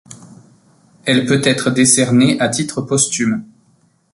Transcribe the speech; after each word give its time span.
Elle 1.05 1.27
peut 1.27 1.41
être 1.43 1.69
décernée 1.69 2.39
à 2.39 2.49
titre 2.49 2.81
posthume. 2.81 3.45